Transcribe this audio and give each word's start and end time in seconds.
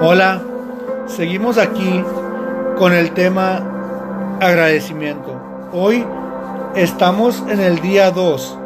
Hola, 0.00 0.40
seguimos 1.08 1.58
aquí 1.58 2.04
con 2.78 2.92
el 2.92 3.10
tema 3.14 3.60
agradecimiento. 4.40 5.34
Hoy 5.72 6.06
estamos 6.76 7.42
en 7.48 7.58
el 7.58 7.80
día 7.80 8.12
2. 8.12 8.58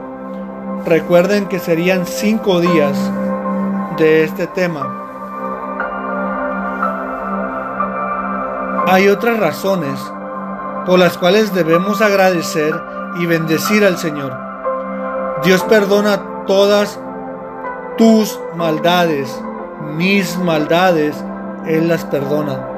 Recuerden 0.85 1.47
que 1.47 1.59
serían 1.59 2.05
5 2.05 2.61
días 2.61 2.99
de 3.97 4.25
este 4.25 4.47
tema. 4.49 4.87
Hay 8.87 9.09
otras 9.09 9.41
razones 9.41 9.99
por 10.85 10.99
las 10.99 11.17
cuales 11.17 11.55
debemos 11.55 12.03
agradecer 12.03 12.79
y 13.19 13.25
bendecir 13.25 13.87
al 13.87 13.97
Señor. 13.97 14.37
Dios 15.43 15.63
perdona 15.65 16.45
todas 16.47 17.01
tus 17.97 18.39
maldades, 18.55 19.35
mis 19.97 20.39
maldades, 20.39 21.17
Él 21.67 21.89
las 21.89 22.05
perdona. 22.05 22.69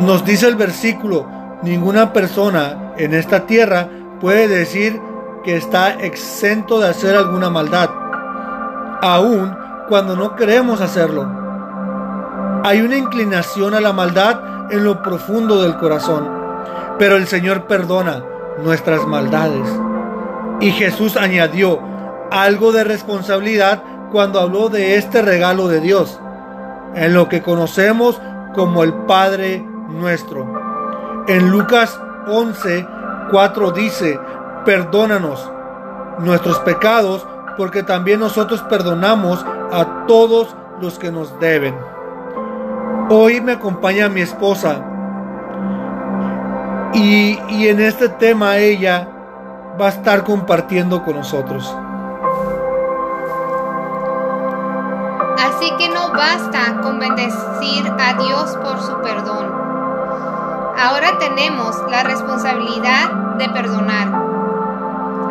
Nos 0.00 0.24
dice 0.24 0.46
el 0.48 0.56
versículo, 0.56 1.26
ninguna 1.62 2.12
persona 2.12 2.92
en 2.96 3.14
esta 3.14 3.46
tierra 3.46 3.88
puede 4.20 4.48
decir 4.48 5.00
que 5.44 5.56
está 5.56 5.94
exento 5.94 6.80
de 6.80 6.88
hacer 6.88 7.16
alguna 7.16 7.50
maldad, 7.50 7.88
aun 9.00 9.56
cuando 9.88 10.16
no 10.16 10.36
queremos 10.36 10.80
hacerlo. 10.80 11.26
Hay 12.64 12.80
una 12.80 12.96
inclinación 12.96 13.74
a 13.74 13.80
la 13.80 13.92
maldad 13.92 14.72
en 14.72 14.84
lo 14.84 15.02
profundo 15.02 15.62
del 15.62 15.76
corazón, 15.76 16.28
pero 16.98 17.16
el 17.16 17.26
Señor 17.26 17.66
perdona 17.66 18.22
nuestras 18.62 19.06
maldades. 19.06 19.68
Y 20.60 20.72
Jesús 20.72 21.16
añadió 21.16 21.80
algo 22.30 22.72
de 22.72 22.84
responsabilidad 22.84 23.82
cuando 24.12 24.40
habló 24.40 24.68
de 24.68 24.96
este 24.96 25.22
regalo 25.22 25.68
de 25.68 25.80
Dios, 25.80 26.20
en 26.94 27.14
lo 27.14 27.28
que 27.28 27.42
conocemos 27.42 28.20
como 28.54 28.82
el 28.82 28.92
Padre 28.92 29.64
nuestro. 29.88 31.24
En 31.28 31.50
Lucas 31.50 32.00
11, 32.28 32.86
4 33.30 33.70
dice, 33.72 34.18
perdónanos 34.64 35.50
nuestros 36.18 36.58
pecados, 36.60 37.26
porque 37.56 37.82
también 37.82 38.20
nosotros 38.20 38.62
perdonamos 38.62 39.44
a 39.72 40.06
todos 40.06 40.54
los 40.80 40.98
que 40.98 41.10
nos 41.10 41.38
deben. 41.40 41.74
Hoy 43.08 43.40
me 43.40 43.52
acompaña 43.52 44.08
mi 44.08 44.20
esposa 44.20 44.80
y, 46.92 47.38
y 47.48 47.68
en 47.68 47.80
este 47.80 48.08
tema 48.08 48.58
ella 48.58 49.08
va 49.80 49.86
a 49.86 49.90
estar 49.90 50.24
compartiendo 50.24 51.04
con 51.04 51.16
nosotros. 51.16 51.76
Así 55.56 55.72
que 55.78 55.88
no 55.88 56.10
basta 56.10 56.82
con 56.82 56.98
bendecir 56.98 57.90
a 57.98 58.12
Dios 58.22 58.58
por 58.62 58.78
su 58.78 59.00
perdón. 59.00 59.50
Ahora 60.78 61.18
tenemos 61.18 61.74
la 61.90 62.02
responsabilidad 62.02 63.10
de 63.38 63.48
perdonar, 63.48 64.12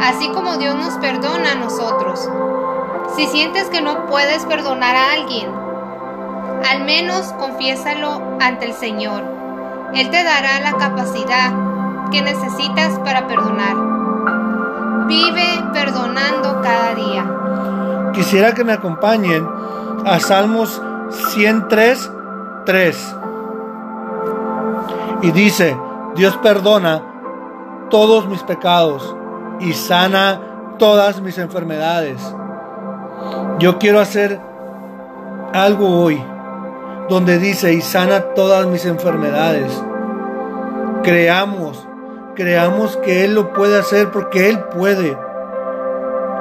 así 0.02 0.28
como 0.30 0.58
Dios 0.58 0.74
nos 0.78 0.96
perdona 0.96 1.52
a 1.52 1.56
nosotros. 1.56 2.28
Si 3.16 3.28
sientes 3.28 3.70
que 3.70 3.84
no 3.84 4.08
puedes 4.08 4.44
perdonar 4.46 4.96
a 4.96 5.12
alguien, 5.12 5.54
al 6.72 6.86
menos 6.86 7.32
confiésalo 7.34 8.38
ante 8.42 8.66
el 8.66 8.74
Señor. 8.74 9.22
Él 9.94 10.10
te 10.10 10.24
dará 10.24 10.60
la 10.60 10.74
capacidad 10.74 11.54
que 12.10 12.24
necesitas 12.24 12.98
para 13.06 13.28
perdonar. 13.28 15.06
Vive 15.06 15.64
perdonando 15.72 16.62
cada 16.64 16.96
día. 16.96 18.12
Quisiera 18.12 18.56
que 18.56 18.64
me 18.64 18.74
acompañen 18.74 19.55
a 20.06 20.20
Salmos 20.20 20.82
103, 21.34 22.12
3. 22.66 23.16
Y 25.24 25.32
dice, 25.32 25.76
Dios 26.16 26.38
perdona 26.38 27.02
todos 27.90 28.28
mis 28.28 28.44
pecados 28.44 29.16
y 29.60 29.74
sana 29.74 30.40
todas 30.78 31.22
mis 31.22 31.38
enfermedades. 31.40 32.22
Yo 33.58 33.80
quiero 33.80 34.00
hacer 34.00 34.40
algo 35.54 36.04
hoy 36.04 36.22
donde 37.10 37.40
dice 37.40 37.74
y 37.74 37.82
sana 37.82 38.34
todas 38.36 38.68
mis 38.68 38.86
enfermedades. 38.86 39.72
Creamos, 41.04 41.88
creamos 42.36 42.98
que 42.98 43.26
Él 43.26 43.34
lo 43.34 43.54
puede 43.54 43.80
hacer 43.80 44.12
porque 44.12 44.50
Él 44.50 44.60
puede. 44.76 45.18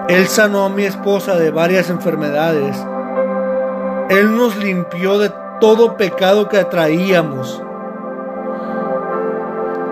Él 0.09 0.27
sanó 0.27 0.67
a 0.67 0.69
mi 0.69 0.85
esposa 0.85 1.37
de 1.37 1.51
varias 1.51 1.89
enfermedades. 1.89 2.77
Él 4.11 4.37
nos 4.37 4.57
limpió 4.57 5.19
de 5.19 5.33
todo 5.61 5.97
pecado 5.97 6.49
que 6.49 6.65
traíamos. 6.65 7.63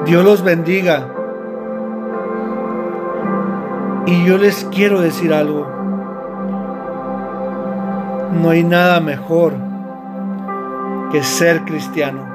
Dios 0.05 0.25
los 0.25 0.43
bendiga. 0.43 1.07
Y 4.07 4.25
yo 4.25 4.37
les 4.37 4.65
quiero 4.67 5.01
decir 5.01 5.33
algo. 5.33 5.67
No 8.33 8.51
hay 8.51 8.65
nada 8.65 9.01
mejor 9.01 9.55
que 11.13 11.23
ser 11.23 11.65
cristiano. 11.65 12.32